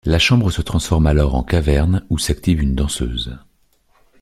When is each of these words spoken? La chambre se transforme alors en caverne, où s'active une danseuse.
La 0.03 0.17
chambre 0.17 0.49
se 0.49 0.63
transforme 0.63 1.05
alors 1.05 1.35
en 1.35 1.43
caverne, 1.43 2.03
où 2.09 2.17
s'active 2.17 2.59
une 2.59 2.73
danseuse. 2.73 3.37